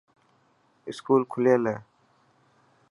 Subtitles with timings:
[0.89, 1.77] اسڪول کليل هي.